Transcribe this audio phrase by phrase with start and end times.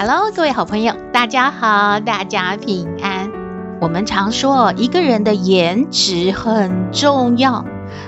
[0.00, 3.32] Hello，各位好朋友，大家好，大家平安。
[3.80, 7.64] 我们常说一个人的颜值很重要，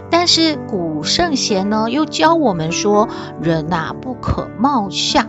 [0.08, 3.08] 但是古圣贤呢又教我们说，
[3.42, 5.26] 人呐、啊、不可貌相。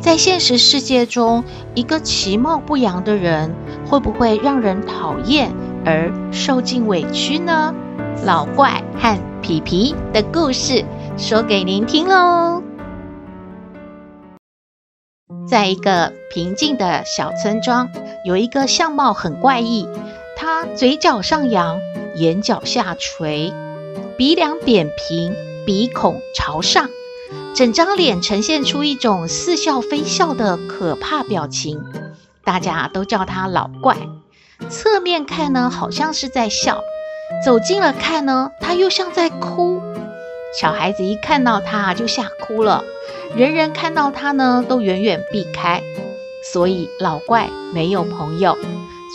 [0.00, 1.44] 在现实世界中，
[1.74, 3.54] 一个其貌不扬的人，
[3.90, 5.52] 会不会让人讨厌
[5.84, 7.74] 而受尽委屈呢？
[8.24, 10.82] 老怪和皮皮的故事
[11.18, 12.62] 说给您听喽。
[15.48, 17.90] 在一个平静的小村庄，
[18.22, 19.88] 有一个相貌很怪异，
[20.36, 21.80] 他嘴角上扬，
[22.16, 23.54] 眼角下垂，
[24.18, 26.90] 鼻梁扁平，鼻孔朝上，
[27.54, 31.82] 整张脸呈现出一种似笑非笑的可怕表情。
[32.44, 33.96] 大家都叫他老怪。
[34.68, 36.82] 侧面看呢，好像是在笑；
[37.42, 39.80] 走近了看呢，他又像在哭。
[40.60, 42.84] 小孩子一看到他就吓哭了。
[43.36, 45.82] 人人看到他呢，都远远避开，
[46.52, 48.56] 所以老怪没有朋友。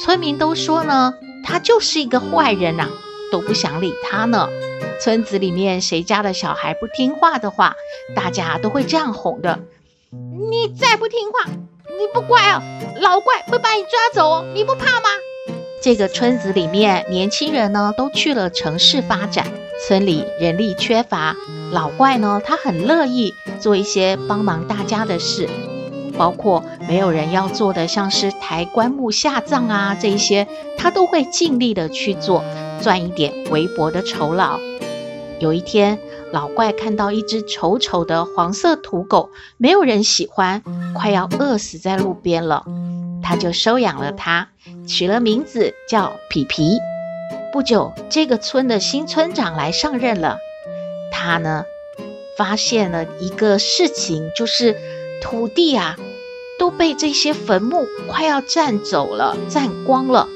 [0.01, 2.87] 村民都说呢，他就是一个坏人呐，
[3.31, 4.47] 都不想理他呢。
[5.01, 7.75] 村子里面谁家的小孩不听话的话，
[8.15, 9.59] 大家都会这样哄的：
[10.11, 12.61] 你再不听话，你不乖哦，
[13.01, 15.09] 老怪会把你抓走哦，你不怕吗？
[15.81, 19.45] 这个村子里面年轻人呢，都去了城市发展，
[19.85, 21.35] 村里人力缺乏。
[21.71, 25.47] 老怪呢，他很乐意做一些帮忙大家的事，
[26.17, 30.45] 包括没有人要做的，像是抬棺木下葬啊这一些，
[30.77, 32.43] 他都会尽力的去做，
[32.81, 34.59] 赚一点微薄的酬劳。
[35.39, 35.97] 有一天，
[36.33, 40.61] 老怪看到一只丑丑的黄色土狗，没有人喜欢，
[40.93, 42.65] 快要饿死在路边了。
[43.23, 44.49] 他就收养了它，
[44.85, 46.79] 取了名字叫皮皮。
[47.53, 50.35] 不久，这个村的新村长来上任了。
[51.13, 51.63] 他呢，
[52.37, 54.75] 发现了一个事情，就是
[55.21, 55.97] 土地啊
[56.59, 60.27] 都被这些坟墓快要占走了，占光了。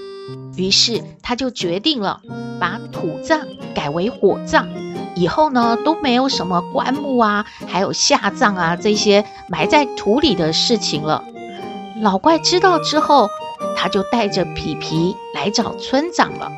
[0.58, 2.22] 于是他就决定了，
[2.60, 4.68] 把土葬改为火葬，
[5.16, 11.24] 以后呢都没有什么棺木啊，还有下葬啊这些埋在土里的事情了。
[12.02, 13.30] 老怪知道之后，
[13.76, 16.52] 他就带着皮皮来找村长了。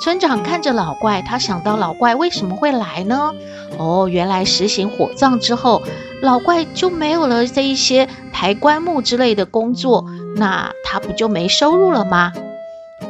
[0.00, 3.34] 村长看着老怪，他想到老怪为什么会来呢？
[3.76, 5.82] 哦，原来实行火葬之后，
[6.22, 10.06] 老怪就没有了这一些抬棺木之类的工作，
[10.36, 12.32] 那他不就没收入了吗？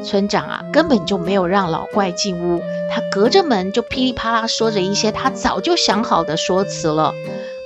[0.02, 7.12] 村长啊，根本就没有让老怪进屋，他隔着门就噼里啪啦说着一些他早就想好的说辞了。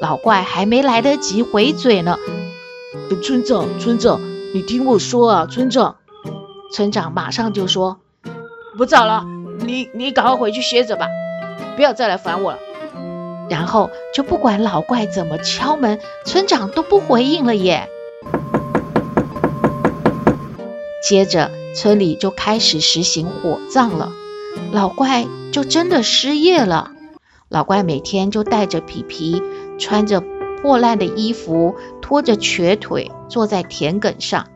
[0.03, 2.19] 老怪还没来得及回嘴呢。
[3.23, 4.21] 村长，村长，
[4.53, 5.97] 你听我说啊，村长。
[6.73, 7.99] 村长马上就说
[8.77, 9.25] ：“不早了，
[9.61, 11.07] 你你赶快回去歇着吧，
[11.77, 12.59] 不要再来烦我了。”
[13.51, 17.89] 然后就不管老怪怎么敲门，村长都不回应了耶。
[21.03, 24.13] 接着村里就开始实行火葬了，
[24.73, 26.93] 老怪就真的失业了。
[27.49, 29.43] 老怪每天就带着皮皮，
[29.79, 30.23] 穿着。
[30.63, 34.47] 破烂的衣服，拖着瘸腿坐在田埂上，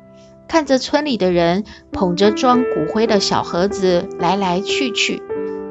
[0.48, 5.22] 看着村里的人捧着装骨灰的小盒子来来去去，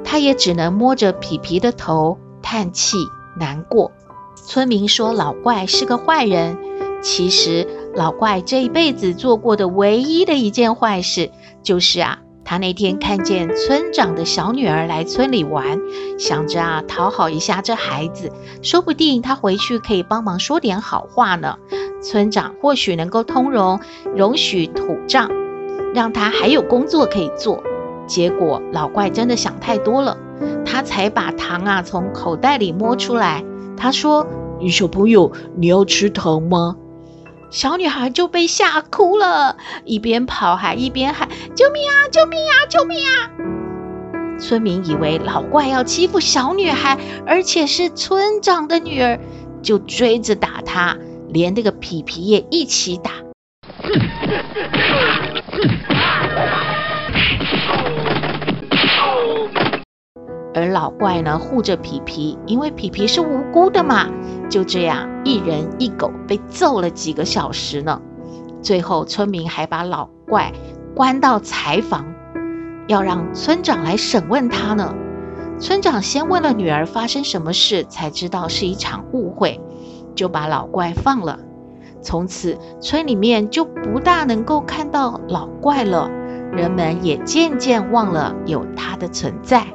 [0.04, 2.98] 他也只能摸着皮皮的头叹气
[3.40, 3.92] 难过。
[4.36, 6.58] 村民说老怪是个坏人，
[7.02, 11.32] 其实老怪这一辈子做过的唯一的一件坏事
[11.64, 12.20] 就是啊。
[12.50, 15.82] 他那天看见村长的小女儿来村里玩，
[16.18, 18.32] 想着啊讨好一下这孩子，
[18.62, 21.58] 说不定他回去可以帮忙说点好话呢。
[22.02, 23.82] 村长或许能够通融，
[24.16, 25.30] 容许土葬，
[25.94, 27.62] 让他还有工作可以做。
[28.08, 30.18] 结果老怪真的想太多了，
[30.66, 33.44] 他才把糖啊从口袋里摸出来。
[33.76, 34.26] 他说
[34.72, 36.78] ：“小朋友，你要吃糖吗？”
[37.50, 42.10] 小女孩就被吓哭了，一边跑还一边喊：“救命啊！
[42.12, 42.54] 救命啊！
[42.70, 43.32] 救命啊！”
[44.40, 49.20] 村民以为老怪要欺负小女孩，而且是村长的女儿，
[49.64, 50.98] 就追着打她，
[51.30, 53.12] 连那个皮皮也一起打。
[60.58, 64.08] 而老怪呢，护着皮皮，因为皮皮是无辜的嘛，
[64.50, 68.02] 就这样，一人一狗被揍了几个小时呢。
[68.62, 70.52] 最后，村民还把老怪
[70.96, 72.06] 关到柴房，
[72.88, 74.96] 要让村长来审问他呢。
[75.60, 79.62] 村长先问了女儿发生什么事，才知道是一场误会，
[80.16, 81.40] 就把老怪放了。
[82.02, 86.10] 从此，村里面就不大能够看到老怪了，
[86.52, 89.68] 人们也渐渐忘了有他的存在。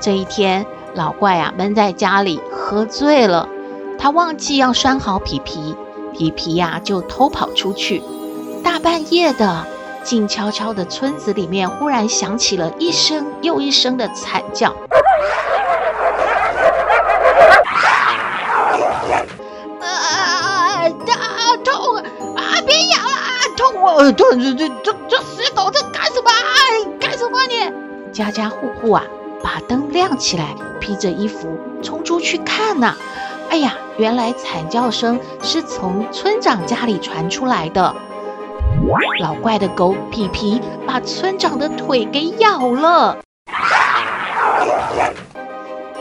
[0.00, 0.64] 这一天，
[0.94, 3.46] 老怪啊闷在家里喝醉了，
[3.98, 5.76] 他忘记要拴好皮皮，
[6.14, 8.02] 皮皮呀、就偷跑出去。
[8.64, 9.66] 大半夜的，
[10.02, 14.74] 静悄悄的村子里面忽然响起了一声又一声的惨叫。
[19.80, 20.88] 啊！
[21.62, 21.96] 痛
[22.36, 22.42] 啊！
[22.66, 23.20] 别咬啊！
[23.54, 23.84] 痛！
[23.98, 26.30] 呃这这这这这死狗，这干什么？
[26.98, 28.12] 干什么你？
[28.12, 29.04] 家家户户啊，
[29.42, 32.94] 把灯亮起来，披着衣服冲出去看呐！
[33.50, 37.94] 哎呀，原来惨叫声是从村长家里传出来的。
[39.20, 43.18] 老怪的狗皮皮把村长的腿给咬了，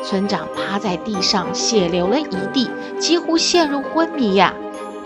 [0.04, 2.70] 村长趴在地上，血流了一地，
[3.00, 4.54] 几乎陷入昏迷呀。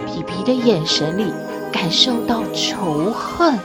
[0.06, 1.34] 皮皮的眼神里。
[1.74, 3.58] 感受到仇恨，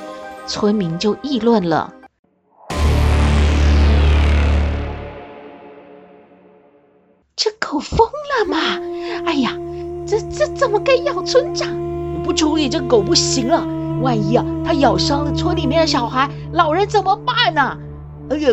[0.46, 1.92] 村民就议论了
[7.70, 8.56] ：“狗疯了吗？
[9.26, 9.52] 哎呀，
[10.06, 11.68] 这这怎么敢咬村长？
[12.24, 13.62] 不处理这狗不行了！
[14.00, 17.76] 万一啊，它咬伤了村里面的小孩、老人怎么办呢？
[18.30, 18.48] 哎呀，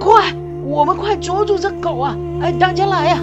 [0.00, 0.34] 快，
[0.64, 2.16] 我们快捉住这狗啊！
[2.42, 3.20] 哎，大家来呀！”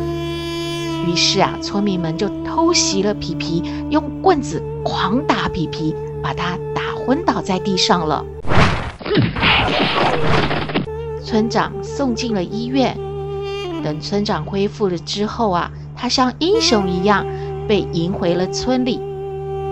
[1.05, 8.23] 于是啊，村民们就偷袭了皮皮，用棍子狂打皮皮，把他打昏倒在地上了。
[11.21, 12.97] 村长送进了医院。
[13.83, 17.25] 等村长恢复了之后啊，他像英雄一样
[17.67, 18.99] 被迎回了村里。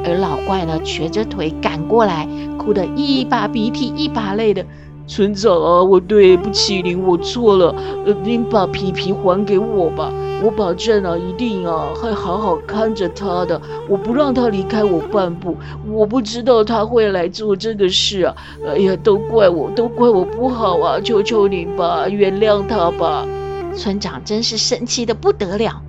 [0.03, 2.27] 而老怪呢，瘸着腿赶过来，
[2.57, 4.65] 哭得一把鼻涕一把泪的。
[5.07, 7.75] 村长啊，我对不起您，我错了，
[8.05, 10.11] 呃，您把皮皮还给我吧。
[10.43, 13.61] 我保证啊，一定啊，会好好看着他的。
[13.89, 15.55] 我不让他离开我半步。
[15.87, 18.35] 我不知道他会来做这个事啊！
[18.65, 20.99] 哎呀，都怪我，都怪我不好啊！
[21.03, 23.27] 求求您吧，原谅他吧。
[23.75, 25.81] 村长真是生气的不得了，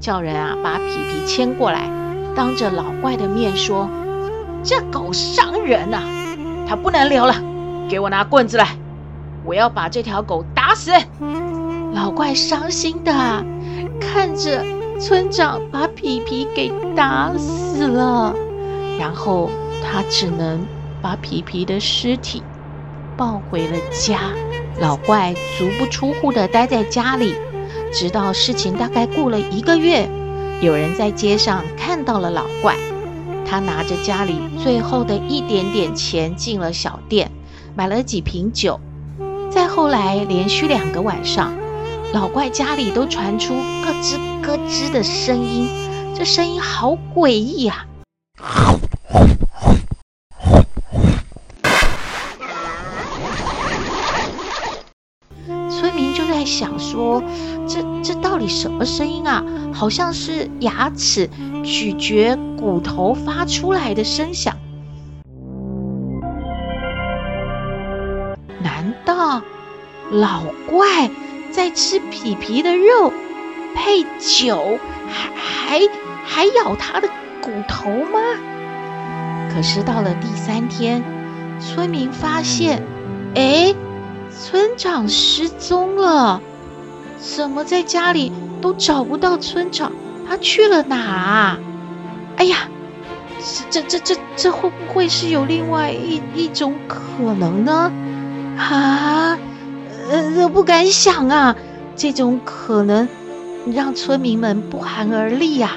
[0.00, 1.90] 叫人啊把皮皮牵过来，
[2.34, 3.88] 当着老怪的面说
[4.62, 6.02] ：“这狗伤人啊，
[6.66, 7.34] 它不能留了，
[7.88, 8.76] 给我拿棍子来，
[9.44, 10.92] 我要把这条狗打死。”
[11.94, 13.44] 老怪伤心的。
[14.00, 14.64] 看着
[15.00, 18.34] 村长把皮皮给打死了，
[18.98, 19.50] 然后
[19.82, 20.64] 他只能
[21.02, 22.42] 把皮皮的尸体
[23.16, 24.20] 抱回了家。
[24.80, 27.34] 老怪足不出户地待在家里，
[27.92, 30.08] 直到事情大概过了一个月，
[30.60, 32.76] 有人在街上看到了老怪，
[33.44, 37.32] 他拿着家里最后的一点点钱进了小店，
[37.74, 38.78] 买了几瓶酒。
[39.50, 41.52] 再后来，连续两个晚上。
[42.12, 45.68] 老怪家里都传出咯吱咯吱的声音，
[46.16, 47.84] 这声音好诡异呀！
[58.58, 59.44] 什么声音啊？
[59.72, 61.30] 好像是牙齿
[61.62, 64.56] 咀嚼骨头发出来的声响。
[68.60, 69.42] 难道
[70.10, 71.08] 老怪？
[71.52, 73.12] 在吃皮皮的肉，
[73.74, 74.78] 配酒，
[75.08, 75.80] 还还
[76.24, 77.08] 还咬他的
[77.40, 78.20] 骨头吗？
[79.54, 81.02] 可是到了第三天，
[81.58, 82.82] 村民发现，
[83.34, 83.74] 哎，
[84.30, 86.42] 村长失踪了，
[87.18, 89.92] 怎么在家里都找不到村长？
[90.28, 91.58] 他去了哪？
[92.36, 92.68] 哎呀，
[93.70, 97.90] 这这这这这会不会是有另外一一种可能呢？
[98.58, 99.38] 啊？
[100.10, 101.56] 呃，不敢想啊，
[101.96, 103.08] 这种可能
[103.66, 105.72] 让村民们不寒而栗呀。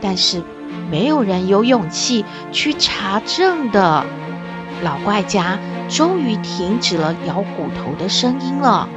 [0.00, 0.42] 但是
[0.90, 4.04] 没有人有勇气去查证的。
[4.82, 8.88] 老怪家终于停止了咬骨头的声音了。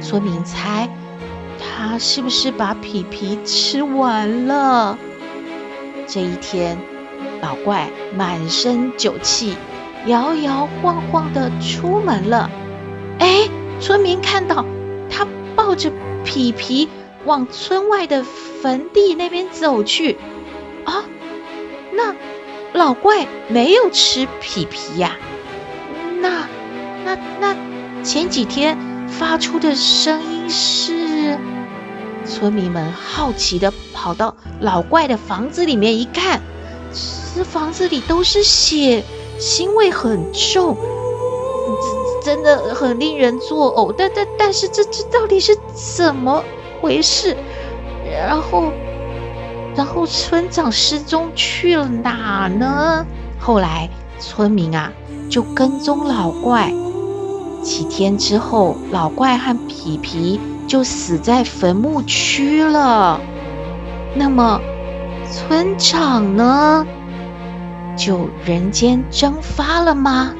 [0.00, 0.88] 村民猜
[1.64, 4.98] 他是不是把皮皮吃完了？
[6.06, 6.78] 这一天，
[7.40, 9.56] 老怪满身酒气，
[10.06, 12.50] 摇摇晃晃的出门了。
[13.18, 13.48] 哎。
[13.80, 14.64] 村民看到
[15.10, 15.90] 他抱着
[16.24, 16.88] 皮皮
[17.24, 20.16] 往村外的坟地那边走去，
[20.84, 21.04] 啊，
[21.92, 22.14] 那
[22.72, 25.16] 老怪没有吃皮皮呀？
[26.22, 26.46] 那
[27.04, 27.56] 那那
[28.04, 28.78] 前几天
[29.08, 31.03] 发出的声音是？
[32.24, 36.40] 村民们好奇的跑到老怪的房子里面一看，
[37.34, 39.04] 这房子里都是血，
[39.38, 40.76] 腥味很重，
[42.22, 43.94] 真的很令人作呕。
[43.96, 45.56] 但但但是这这到底是
[45.96, 46.42] 怎么
[46.80, 47.36] 回事？
[48.10, 48.72] 然后，
[49.76, 53.04] 然后村长失踪去了哪呢？
[53.38, 54.90] 后来村民啊
[55.28, 56.72] 就跟踪老怪，
[57.62, 60.40] 几天之后，老怪和皮皮。
[60.66, 63.20] 就死在坟墓区了。
[64.14, 64.60] 那么，
[65.30, 66.86] 村长呢？
[67.96, 70.34] 就人间蒸发了吗？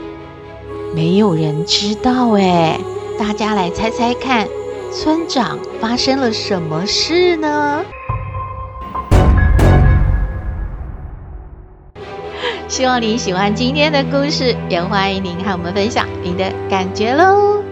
[0.94, 2.78] 没有人知道哎。
[3.18, 4.48] 大家来猜猜看，
[4.92, 7.84] 村长发生了什么事呢？
[12.66, 17.62] 希望你喜欢今天的故事，也欢迎您和我们分享您的感觉喽。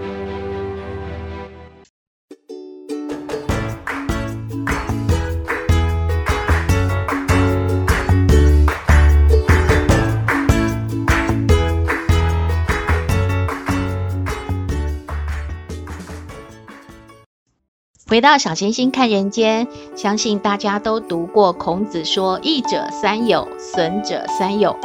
[18.13, 19.67] 回到小星星看人间，
[19.97, 24.77] 相信大家都读过孔子说“益者三友，损者三友”。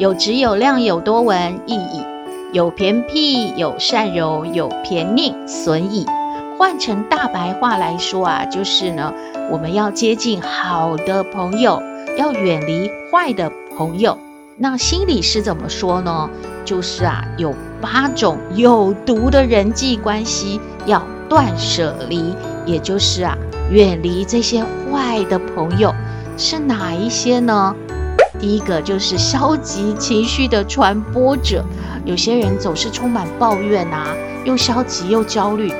[0.00, 2.04] 有直有量有多闻，益矣；
[2.52, 6.04] 有偏僻有善柔，有偏佞损矣。
[6.58, 9.14] 换成大白话来说啊，就是呢，
[9.48, 11.80] 我们要接近好的朋友，
[12.18, 14.18] 要远离坏的朋友。
[14.56, 16.28] 那心理是怎么说呢？
[16.64, 22.34] 就是啊，有八种有毒的人际关系要断舍离。
[22.64, 23.36] 也就是啊，
[23.70, 25.94] 远离这些坏的朋友
[26.36, 27.74] 是哪一些呢？
[28.38, 31.64] 第一个就是消极情绪的传播者，
[32.04, 34.06] 有些人总是充满抱怨啊，
[34.44, 35.72] 又消极又焦虑，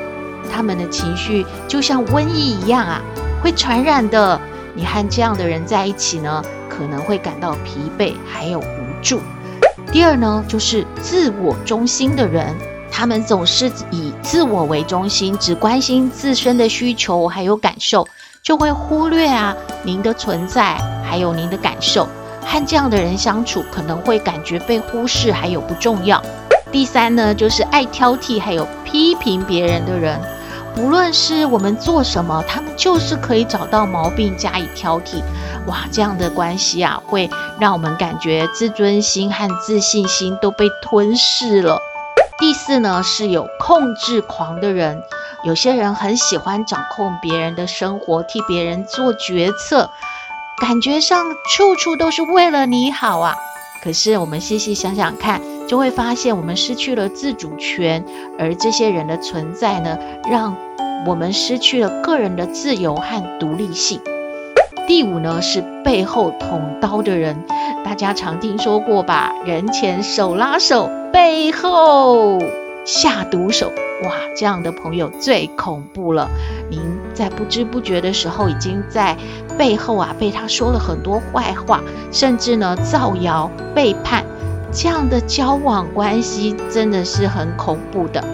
[0.53, 3.01] 他们的情绪就像瘟疫一样啊，
[3.43, 4.41] 会传染的。
[4.75, 8.65] 你和这样的人在一起呢，可能会感到疲惫还有无
[9.03, 9.21] 助。
[9.93, 12.55] 第二呢，就是自我中心的人。
[12.93, 18.07] 他们总是以自我为中心，只关心自身的需求还有感受，
[18.43, 22.07] 就会忽略啊您的存在还有您的感受。
[22.45, 26.23] 和这样的人相处，可能会感觉被忽视还有不重要。
[26.71, 30.21] 第三呢，就是爱挑剔还有批评别人的人，
[30.75, 35.23] 不论是我们做什么，他们就是可以找到毛病加以挑剔。
[35.67, 37.31] 哇，这样的关系啊，会
[37.61, 41.79] 让我们感觉自尊心和自信心都被吞噬了。
[42.43, 45.01] 第四呢，是有控制狂的人，
[45.45, 49.89] 有些人很喜欢掌控别人的生活，替别人做决策，
[50.61, 53.37] 感觉上处处都是为了你好啊。
[53.81, 58.05] 可是我们细细想想看，就会发现我们失去了自主权，
[58.41, 59.97] 而这些人的存在呢，
[60.29, 60.57] 让
[61.07, 64.01] 我们失去了个人的自由和独立性。
[64.87, 67.45] 第五呢，是背后捅刀的人，
[67.85, 69.33] 大家常听说过吧？
[69.45, 72.41] 人前手拉手，背后
[72.85, 73.73] 下毒手。
[74.05, 76.29] 哇，这样的朋友最恐怖了。
[76.69, 76.81] 您
[77.15, 79.17] 在不知不觉的时候，已经在
[79.57, 84.25] 背后啊被他说了很多坏话，甚至呢造谣背叛。
[84.73, 88.25] 这样的交往关系真的是很恐怖的。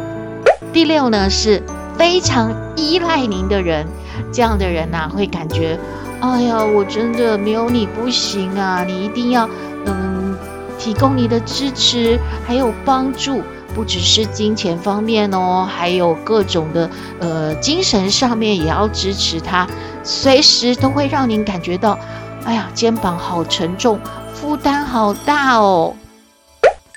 [0.73, 1.63] 第六呢，是
[1.99, 3.87] 非常依赖您的人，
[4.33, 5.79] 这样的人呐、会感觉。
[6.21, 8.83] 哎呀，我真的没有你不行啊！
[8.85, 9.49] 你一定要，
[9.87, 10.37] 嗯，
[10.77, 13.41] 提供你的支持，还有帮助，
[13.73, 19.65] 不只是金钱方面哦，还有各种的，呃，精神上面也要支持他，
[20.03, 21.97] 随时都会让您感觉到，
[22.45, 24.01] 哎呀，肩膀好沉重，
[24.35, 25.95] 负担好大哦。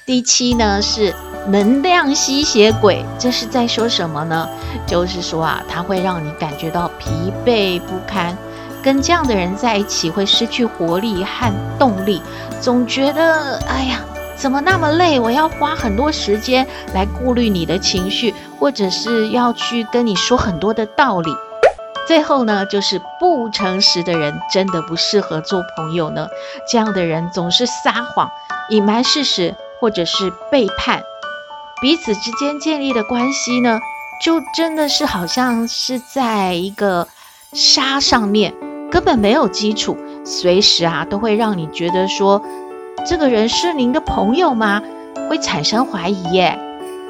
[0.03, 1.13] 第七呢，是
[1.47, 4.49] 能量吸血鬼，这是在说什么呢？
[4.87, 7.11] 就是说啊，它会让你感觉到疲
[7.45, 8.35] 惫不堪。
[8.83, 12.21] 跟这样的人在一起会失去活力和动力，
[12.59, 13.99] 总觉得哎呀，
[14.35, 15.19] 怎么那么累？
[15.19, 21.31] 我要花很多时间来顾虑你的情绪，或者是要去跟你说很多的道理。
[22.07, 26.27] 最后呢，就是不诚实的人，真的不适合做朋友呢。
[26.67, 28.29] 这样的人总是撒谎、
[28.69, 31.03] 隐瞒事实，或者是背叛，
[31.79, 33.79] 彼此之间建立的关系呢，
[34.25, 37.07] 就真的是好像是在一个
[37.53, 38.53] 沙上面。
[38.91, 42.41] 根本没有基础，随时啊都会让你觉得说，
[43.07, 44.81] 这个人是您的朋友吗？
[45.29, 46.59] 会产生怀疑耶。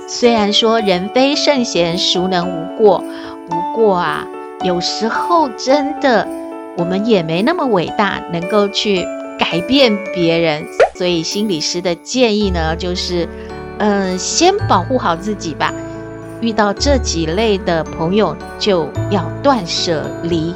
[0.08, 3.04] 虽然说人非圣贤，孰能无过？
[3.50, 4.28] 不过啊，
[4.64, 6.28] 有时候真的
[6.78, 9.04] 我们也没那么伟大，能够去
[9.40, 10.64] 改变别人。
[10.96, 13.28] 所以心理师的建议呢，就是，
[13.80, 15.74] 嗯、先保护好自己吧。
[16.42, 20.54] 遇到这几类的朋友就要断舍离，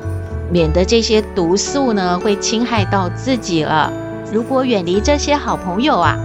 [0.52, 3.92] 免得这些毒素呢会侵害到自己了。
[4.32, 6.18] 如果远离这些好朋友啊，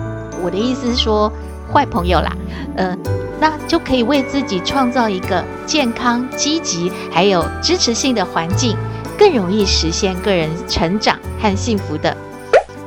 [0.43, 1.33] 我的意思是说
[1.73, 2.33] 坏朋友啦，
[2.77, 8.77] 嗯、呃，那就可以为自己创造一个健康、积极还有支持性的环境，
[9.19, 12.17] 更容易实现个人成长和幸福的。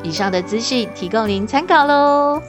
[0.01, 2.41] 以上的资讯提供您参考喽。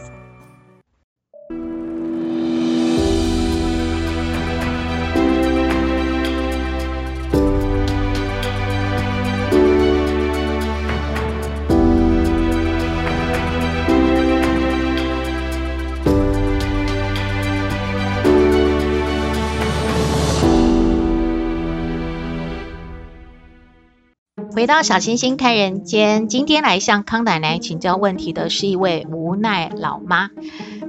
[24.64, 30.30] 回到小星星看人间，今天来向康奶奶请教问题的是一位无奈老妈。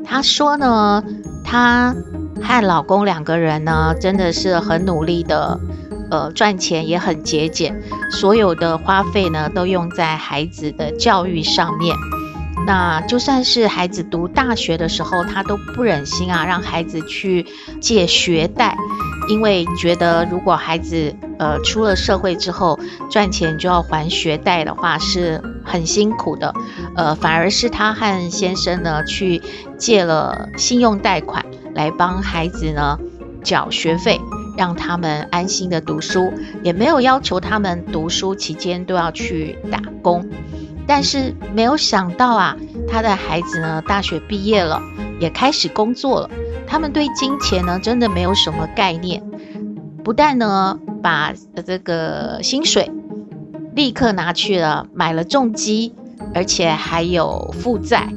[0.05, 1.03] 她说呢，
[1.43, 1.93] 她
[2.41, 5.59] 和老公两个人呢，真的是很努力的，
[6.09, 11.93] 呃，赚钱也很节俭，所有的花费呢都用在孩子的教育上面。
[12.65, 17.45] 那就算是孩子读大学的时候，她都不忍心啊，让孩子去
[17.81, 18.77] 借学贷。
[19.27, 22.79] 因为觉得如果孩子呃出了社会之后
[23.09, 26.53] 赚钱就要还学贷的话是很辛苦的，
[26.95, 29.41] 呃，反而是他和先生呢去
[29.77, 32.99] 借了信用贷款来帮孩子呢
[33.43, 34.19] 缴学费，
[34.57, 36.31] 让他们安心的读书，
[36.63, 40.29] 也没有要求他们读书期间都要去打工。
[40.87, 42.55] 但是没有想到啊，
[42.87, 44.79] 他的孩子呢大学毕业了，
[45.19, 46.29] 也开始工作了。
[46.67, 49.23] 他们对金钱呢，真的没有什么概念，
[50.03, 51.33] 不但呢把
[51.65, 52.91] 这个薪水
[53.73, 55.93] 立刻拿去了买了重机，
[56.33, 58.09] 而且还有负债。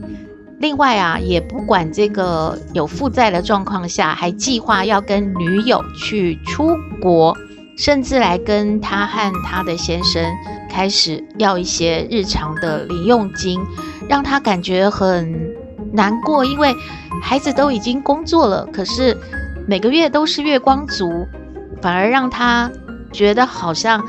[0.61, 7.37] 另外啊，也不管这个有负债的状况下，还计划要跟女友去出国，
[7.77, 10.25] 甚至来跟他和他的先生
[10.69, 13.61] 开始要一些日常的零用金，
[14.09, 15.55] 让他感觉很
[15.93, 16.75] 难过，因为
[17.23, 19.17] 孩子都已经工作了，可是
[19.67, 21.27] 每个月都是月光族，
[21.81, 22.71] 反而让他
[23.13, 24.05] 觉得好像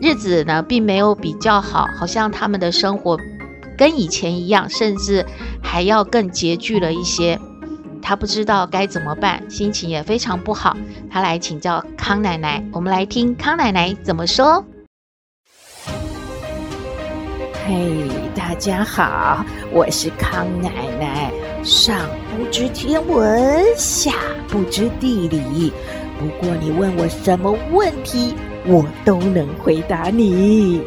[0.00, 3.18] 日子呢并没有比较好，好像他们的生活
[3.76, 5.24] 跟以前一样，甚至
[5.62, 7.38] 还要更拮据了一些。
[8.02, 10.76] 他不知道该怎么办，心情也非常不好。
[11.10, 14.64] 他来请教康奶奶，我们来听康奶奶怎么说。
[17.70, 21.30] 嘿大家好，我是康奶奶。
[21.62, 24.10] 上不知天文，下
[24.48, 25.72] 不知地理，
[26.18, 28.34] 不过你问我什么问题，
[28.66, 30.82] 我都能回答你。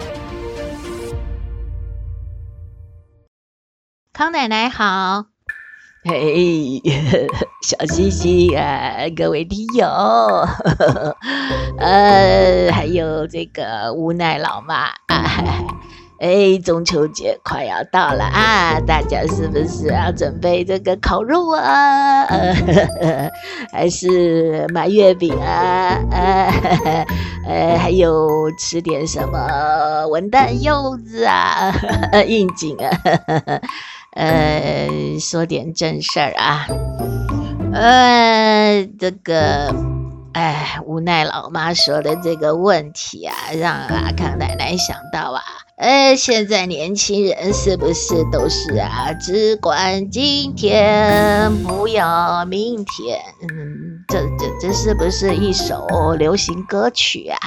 [4.11, 5.27] 康奶奶好，
[6.03, 6.81] 嘿，
[7.61, 9.87] 小星星啊，各位听友，
[11.79, 15.63] 呃，还有这个无奈老妈啊。
[16.19, 18.79] 哎，中秋节快要到了啊！
[18.87, 22.23] 大家是不是要准备这个烤肉啊？
[22.23, 23.29] 呃、
[23.73, 25.99] 还是买月饼啊？
[26.11, 27.05] 呃，
[27.45, 31.73] 呃，还有吃点什么文旦柚子啊？
[32.25, 32.89] 应景啊？
[34.15, 34.87] 呃，
[35.19, 36.67] 说点正事儿啊？
[37.73, 39.75] 呃，这个，
[40.33, 45.41] 哎，无奈老妈说的这个问题啊，让阿康奶奶想到啊。
[45.75, 49.11] 哎，现在年轻人是不是都是啊？
[49.13, 53.19] 只管今天，不要明天。
[53.41, 57.39] 嗯，这这这是不是一首流行歌曲啊？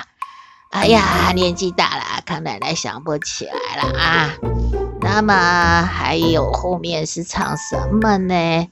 [0.72, 4.34] 哎呀，年纪大了，康奶奶想不起来了啊。
[5.00, 8.68] 那么还有后面是唱什么呢？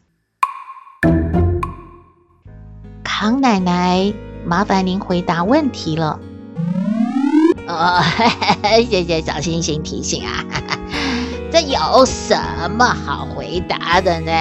[3.04, 4.12] 康奶奶，
[4.44, 6.18] 麻烦您回答问题了。
[7.66, 8.02] 哦，
[8.90, 10.44] 谢谢小星星提醒啊，
[11.50, 12.36] 这有什
[12.76, 14.32] 么好回答的呢？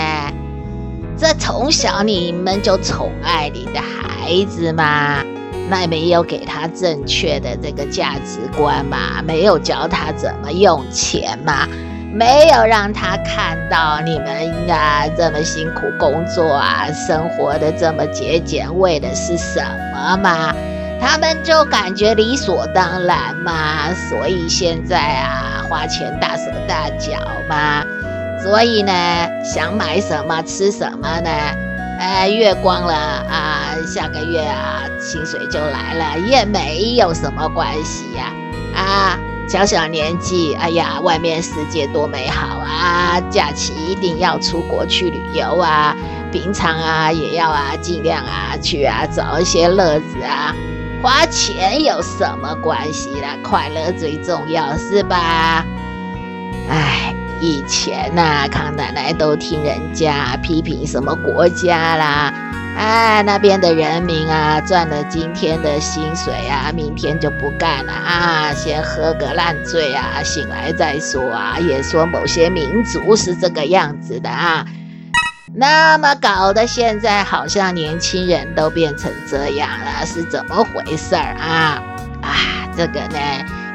[1.17, 5.23] 这从小你们就宠爱你的孩子嘛，
[5.69, 11.67] 那没有给他正确的这个价值观嘛，没有教他怎么用钱嘛，
[12.11, 19.61] 没有让他看到你们啊这么辛苦工作啊，生活的这么节俭，为的是什
[19.93, 20.53] 么嘛？
[21.05, 27.11] 他们就感觉理所当然嘛，所以现在啊，花钱大手大脚
[27.49, 27.83] 嘛，
[28.41, 28.93] 所以呢，
[29.43, 31.29] 想买什么吃什么呢？
[31.99, 38.31] 哎，月光了啊，下个月啊，薪水就来了，也没有什么关系呀。
[38.73, 43.19] 啊，小小年纪，哎呀，外面世界多美好啊！
[43.29, 45.93] 假期一定要出国去旅游啊！
[46.31, 50.55] 平常啊也要啊尽量啊去啊找一些乐子啊，
[51.03, 53.35] 花钱有什么关系啦？
[53.43, 55.65] 快乐最重要，是吧？
[56.69, 62.33] 哎，以前呐、啊，康奶奶都听人家批评什么国家啦。
[62.77, 71.57] 哎，那边的人民啊，赚了今天的薪水啊，明天就不干了啊，先喝个烂醉啊，醒来再说啊。
[71.59, 74.65] 也说某些民族是这个样子的啊，
[75.55, 81.81] 那么搞得现在好像年轻人都变成这样了，是怎么回事儿啊？
[82.21, 83.19] 啊，这个呢，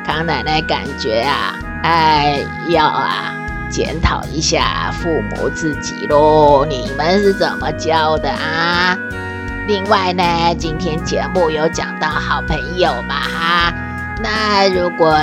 [0.05, 3.35] 康奶奶感觉啊，哎，要啊。
[3.71, 8.97] 检讨一下父母自己喽，你们是怎么教的啊？
[9.67, 10.25] 另外呢，
[10.59, 13.75] 今天节目有讲到好朋友嘛哈，
[14.21, 15.15] 那如果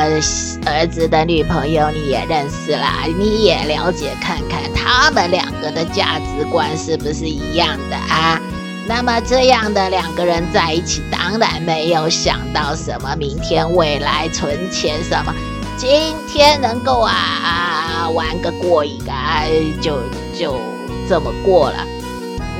[0.66, 8.40] 儿子的女朋友你也认识啦，你也了解看看他们两个的价值观是不是一样的啊？
[8.88, 15.34] 那么这样的两个人在一起，当然没有想到什么明天未来存钱什么。
[15.76, 19.44] 今天能够啊啊玩个过瘾啊，
[19.82, 20.00] 就
[20.34, 20.58] 就
[21.10, 21.86] 这么过了。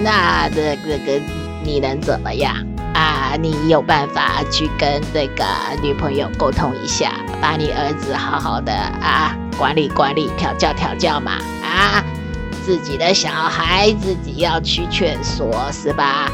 [0.02, 1.21] 那这个个
[1.63, 2.54] 你能怎么样
[2.95, 3.36] 啊？
[3.38, 5.43] 你有办法去跟这个
[5.84, 12.01] 女朋友沟通一下，把你儿子好好的啊管理管理，调教调教嘛啊！
[12.65, 16.31] 自己的小孩自己要去劝说是吧？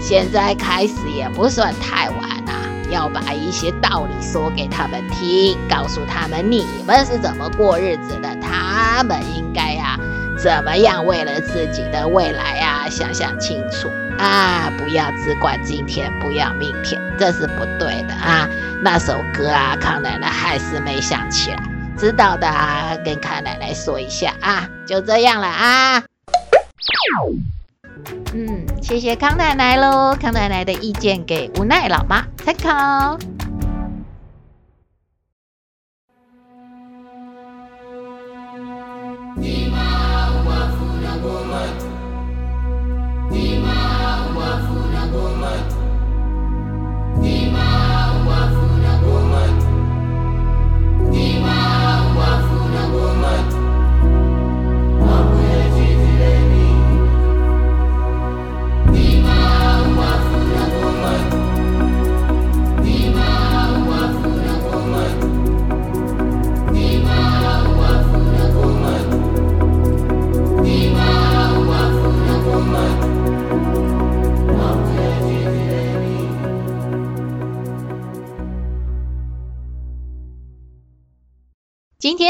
[0.00, 2.52] 现在开始也不算太晚呐。
[2.90, 10.00] 要把一些道理说给他们听，告诉他们你们是怎么过日子的，他们应该呀、啊、
[10.38, 14.70] 怎么样为了自己的未来呀、啊、想想清楚啊！
[14.78, 18.48] 不要只管今天，不要明天，这是不对的啊！
[18.82, 21.62] 那首歌啊，康奶奶还是没想起来，
[21.96, 26.02] 知道的啊，跟康奶奶说一下啊，就这样了啊。
[28.34, 30.16] 嗯，谢谢康奶奶喽。
[30.20, 33.18] 康奶奶的意见给无奈老妈参考。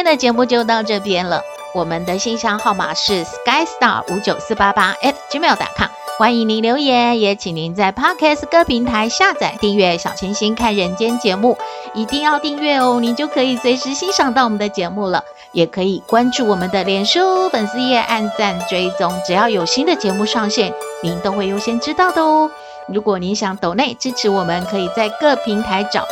[0.04, 1.42] 的节目就到这边了。
[1.74, 5.88] 我们的信箱号码是 skystar 五九四八八 at gmail.com，
[6.18, 11.58] 欢迎您留言，也请您在 Podcast 各平台下载订阅小星星看人间节目，
[11.94, 15.24] 一定要订阅哦，您就可以随时欣赏到我们的节目了。
[15.50, 22.50] 也可以关注我们的脸书粉丝页，按赞追踪，只要有新的节目上线，您都会优先知道的哦。
[22.88, 26.04] 如果您想抖内支持我们，可以在各平台找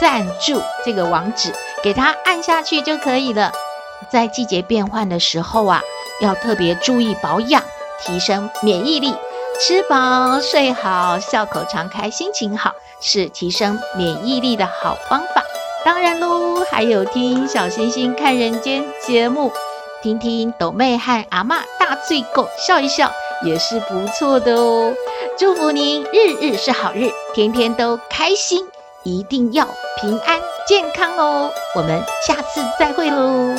[0.00, 1.52] 赞助这个网址。
[1.82, 3.52] 给它按下去就可以了。
[4.10, 5.80] 在季节变换的时候啊，
[6.20, 7.62] 要特别注意保养，
[8.00, 9.14] 提升免疫力。
[9.60, 15.42] 吃饱睡好，笑口常开，心情好，是提升免疫力的好方法。
[15.84, 19.52] 当然喽，还有听小星星看人间节目，
[20.02, 23.10] 听听抖妹和阿嬷大醉狗笑一笑，
[23.44, 24.92] 也是不错的哦。
[25.36, 28.66] 祝福您日日是好日，天天都开心。
[29.04, 29.66] 一定要
[30.00, 31.50] 平安健康哦！
[31.74, 33.54] 我们下次再会喽。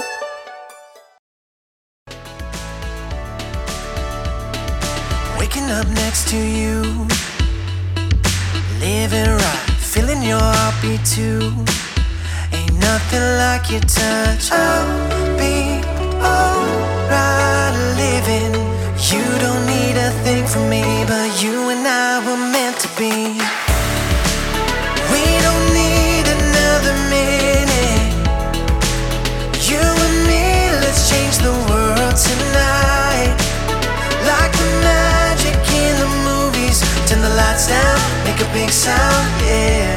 [38.59, 39.95] big sound, yeah.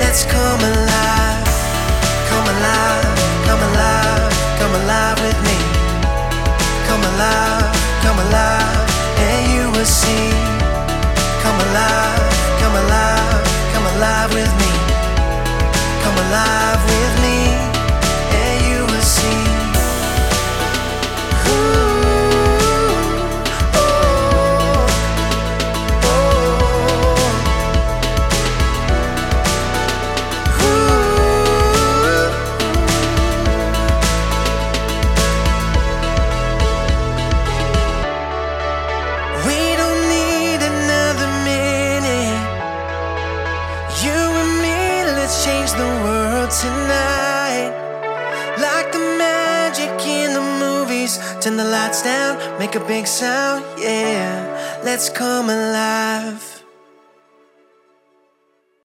[0.00, 1.48] Let's come alive,
[2.30, 3.08] come alive,
[3.46, 5.58] come alive, come alive with me.
[6.88, 7.68] Come alive,
[8.04, 8.88] come alive,
[9.28, 10.28] and you will see.
[11.44, 12.24] Come alive,
[12.60, 14.72] come alive, come alive with me.
[16.04, 16.80] Come alive
[52.58, 54.80] make a big sound, yeah.
[54.84, 56.57] Let's come alive.